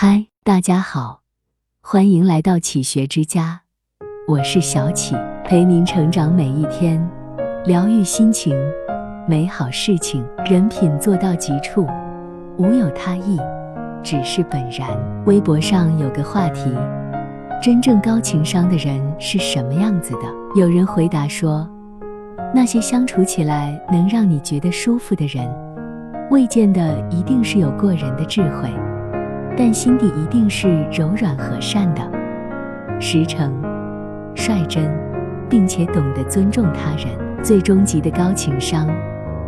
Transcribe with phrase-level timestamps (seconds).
[0.00, 1.22] 嗨，大家好，
[1.82, 3.62] 欢迎来到启学之家，
[4.28, 7.04] 我是小启，陪您成长每一天，
[7.64, 8.56] 疗愈心情，
[9.26, 11.84] 美好事情，人品做到极处，
[12.58, 13.40] 无有他意，
[14.00, 14.88] 只是本然。
[15.26, 16.72] 微博上有个话题：
[17.60, 20.32] 真正高情商的人是什么样子的？
[20.54, 21.68] 有人回答说，
[22.54, 25.52] 那些相处起来能让你觉得舒服的人，
[26.30, 28.72] 未见得一定是有过人的智慧。
[29.58, 32.00] 但心底一定是柔软和善的，
[33.00, 33.52] 实诚、
[34.32, 34.88] 率真，
[35.50, 37.08] 并且懂得尊重他人。
[37.42, 38.88] 最终极的高情商，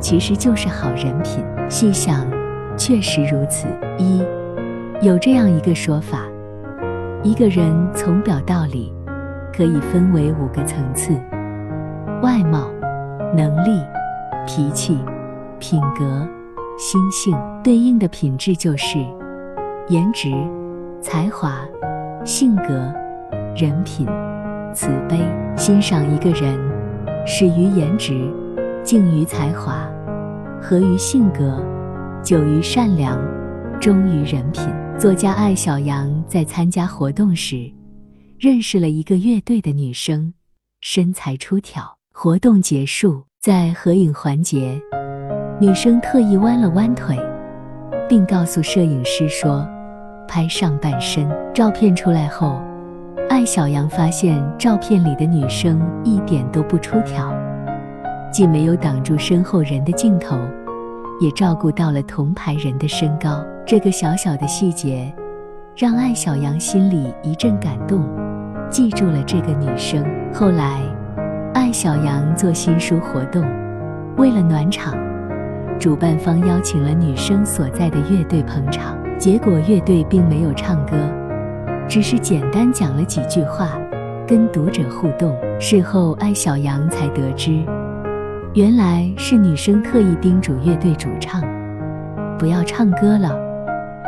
[0.00, 1.44] 其实就是好人品。
[1.68, 2.26] 细想，
[2.76, 3.68] 确实如此。
[3.96, 4.20] 一，
[5.02, 6.26] 有这样一个说法：
[7.22, 8.92] 一个人从表到里，
[9.56, 11.12] 可以分为五个层次：
[12.22, 12.68] 外貌、
[13.36, 13.80] 能力、
[14.48, 14.98] 脾气、
[15.60, 16.26] 品格、
[16.76, 17.36] 心性。
[17.62, 18.98] 对应的品质就是。
[19.92, 20.32] 颜值、
[21.02, 21.68] 才华、
[22.24, 22.90] 性格、
[23.54, 24.06] 人品、
[24.74, 25.18] 慈悲。
[25.54, 26.58] 欣赏一个人，
[27.26, 28.26] 始于颜值，
[28.82, 29.86] 敬于才华，
[30.62, 31.62] 合于性格，
[32.24, 33.20] 久于善良，
[33.78, 34.66] 忠于人品。
[34.98, 37.70] 作家艾小羊在参加活动时，
[38.40, 40.32] 认识了一个乐队的女生，
[40.80, 41.82] 身材出挑。
[42.14, 44.80] 活动结束，在合影环节，
[45.60, 47.14] 女生特意弯了弯腿。
[48.08, 49.66] 并告诉摄影师说
[50.32, 52.62] ：“拍上半身。”照片出来后，
[53.28, 57.30] 艾小羊发现照片里的女生一点都不出挑，
[58.32, 60.38] 既没有挡住身后人的镜头，
[61.20, 63.44] 也照顾到了同排人的身高。
[63.66, 65.12] 这个小小的细节，
[65.76, 68.02] 让艾小羊心里一阵感动，
[68.70, 70.02] 记住了这个女生。
[70.32, 70.80] 后来，
[71.52, 73.44] 艾小羊做新书活动，
[74.16, 74.94] 为了暖场。
[75.78, 80.96] 主办方邀请了女生所在的乐队捧场，结果乐队并没有唱歌，
[81.88, 83.68] 只是简单讲了几句话，
[84.26, 85.32] 跟读者互动。
[85.60, 87.64] 事后，艾小羊才得知，
[88.52, 91.40] 原来是女生特意叮嘱乐队主唱，
[92.36, 93.32] 不要唱歌了，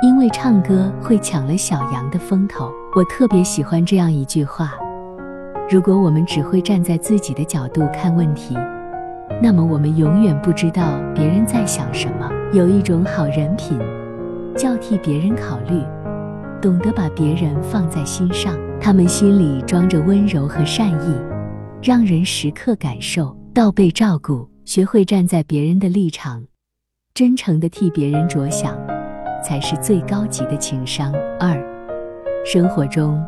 [0.00, 2.70] 因为唱歌会抢了小羊的风头。
[2.94, 4.74] 我特别喜欢这样一句话：
[5.68, 8.56] 如果我们只会站在自己的角度看问题。
[9.42, 10.84] 那么我们永远不知道
[11.16, 12.30] 别人在想什么。
[12.52, 13.76] 有一种好人品，
[14.62, 15.82] 要替别人考虑，
[16.60, 18.58] 懂得把别人放在心上。
[18.80, 21.14] 他们心里装着温柔和善意，
[21.82, 24.48] 让人时刻感受到被照顾。
[24.64, 26.44] 学会站在别人的立场，
[27.12, 28.78] 真诚地替别人着想，
[29.42, 31.12] 才是最高级的情商。
[31.40, 31.60] 二，
[32.44, 33.20] 生活中，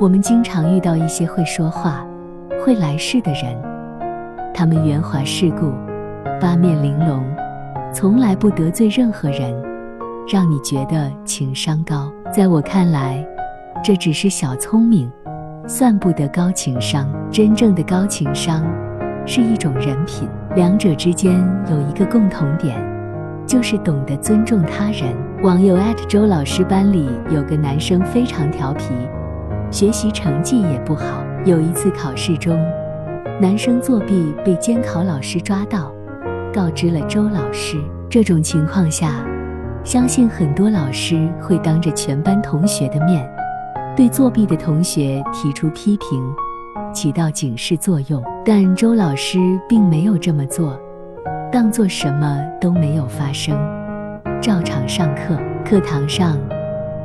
[0.00, 2.04] 我们经常遇到一些会说话、
[2.64, 3.56] 会来事的人。
[4.52, 5.72] 他们圆滑世故，
[6.40, 7.24] 八面玲珑，
[7.94, 9.54] 从来不得罪任何人，
[10.32, 12.10] 让你觉得情商高。
[12.34, 13.22] 在我看来，
[13.84, 15.12] 这只是小聪明，
[15.68, 17.06] 算不得高情商。
[17.30, 18.64] 真正的高情商
[19.26, 20.26] 是一种人品，
[20.56, 21.34] 两者之间
[21.70, 22.82] 有一个共同点，
[23.46, 25.14] 就是懂得尊重他人。
[25.42, 25.76] 网友
[26.08, 28.86] 周老师班里有个男生非常调皮，
[29.70, 31.22] 学习成绩也不好。
[31.44, 32.58] 有一次考试中，
[33.38, 35.92] 男生作弊被监考老师抓到，
[36.54, 37.76] 告知了周老师。
[38.08, 39.24] 这种情况下，
[39.84, 43.28] 相信很多老师会当着全班同学的面，
[43.96, 46.22] 对作弊的同学提出批评，
[46.94, 48.22] 起到警示作用。
[48.44, 49.38] 但周老师
[49.68, 50.80] 并没有这么做，
[51.50, 53.58] 当做什么都没有发生，
[54.40, 55.36] 照常上课。
[55.64, 56.38] 课堂上，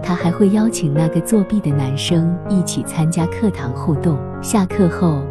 [0.03, 4.17] 他还会邀请那个作弊的男生一起参加课堂互动。
[4.41, 5.21] 下课后。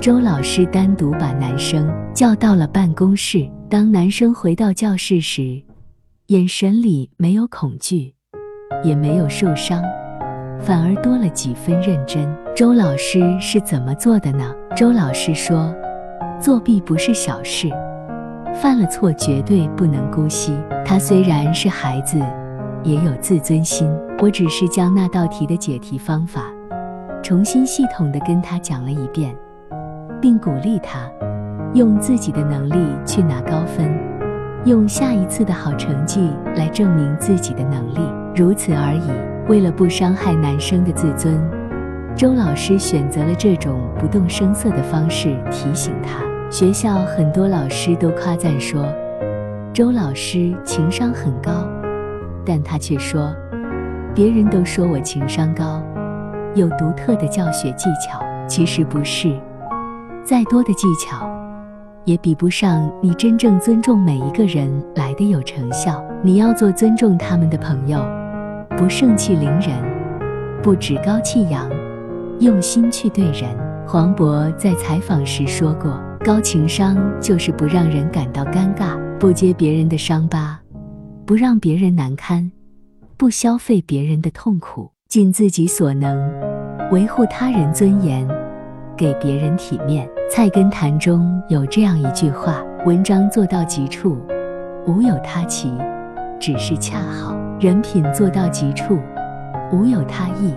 [0.00, 3.48] 周老师单独把男生叫到了办公室。
[3.70, 5.62] 当男生回到教室时，
[6.28, 8.14] 眼神里没有恐惧，
[8.82, 9.82] 也没有受伤，
[10.58, 12.26] 反而多了几分认真。
[12.56, 14.54] 周老师是怎么做的呢？
[14.74, 15.70] 周老师说
[16.40, 17.68] ：“作弊不是小事，
[18.54, 20.56] 犯了错绝对不能姑息。
[20.82, 22.18] 他虽然是孩子，
[22.82, 23.86] 也有自尊心。
[24.20, 26.50] 我只是将那道题的解题方法
[27.22, 29.36] 重新系统的跟他讲了一遍。”
[30.22, 31.06] 并鼓励他
[31.74, 33.94] 用自己的能力去拿高分，
[34.64, 38.00] 用下一次的好成绩来证明自己的能力，
[38.34, 39.10] 如此而已。
[39.46, 41.38] 为了不伤害男生的自尊，
[42.16, 46.24] 周老师选择了这种不动声色的方式提醒他。
[46.50, 48.86] 学校很多老师都夸赞说，
[49.74, 51.68] 周老师情商很高，
[52.42, 53.34] 但他却说，
[54.14, 55.82] 别人都说我情商高，
[56.54, 58.18] 有独特的教学技巧，
[58.48, 59.38] 其实不是。
[60.24, 61.28] 再多的技巧，
[62.04, 66.04] 也比不上你真正尊重每一个人来的有成效。
[66.22, 68.04] 你要做尊重他们的朋友，
[68.76, 69.70] 不盛气凌人，
[70.62, 71.68] 不趾高气扬，
[72.40, 73.44] 用心去对人。
[73.86, 80.58] 黄渤在采访时说过：“高情商就是不让人感到尴尬，不揭别人的伤疤，
[81.26, 82.50] 不让别人难堪，
[83.18, 86.18] 不消费别人的痛苦，尽自己所能
[86.90, 88.26] 维护他人尊严，
[88.96, 94.18] 给别人体面。”《菜根谭》中有这样一句话：“文章做到极处，
[94.86, 95.72] 无有他奇，
[96.40, 98.98] 只是恰好；人品做到极处，
[99.72, 100.54] 无有他意。”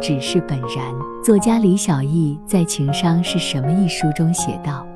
[0.00, 0.94] 只是本然。
[1.24, 4.86] 作家李小艺在《情商是什么》一书中写道：“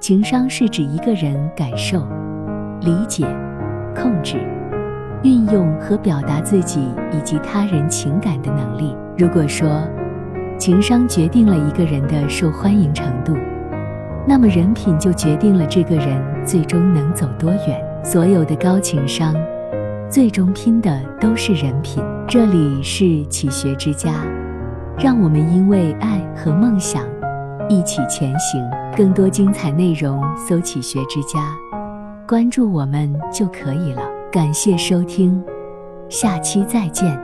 [0.00, 2.02] 情商是指一个人感受、
[2.80, 3.26] 理解、
[3.94, 4.38] 控制、
[5.22, 8.96] 运用和表达自己以及他人情感的能力。
[9.18, 9.68] 如果说
[10.62, 13.36] 情商决定了一个人的受欢迎程度，
[14.24, 17.84] 那么人品就决定了这个人最终能走多远。
[18.04, 19.34] 所有的高情商，
[20.08, 22.00] 最终拼的都是人品。”
[22.30, 24.24] 这里是启学之家，
[24.96, 27.02] 让我们因为爱和梦想
[27.68, 28.64] 一起前行。
[28.96, 31.40] 更多精彩内容，搜“启学之家”，
[32.24, 34.02] 关注我们就可以了。
[34.30, 35.42] 感谢收听，
[36.08, 37.20] 下期再见。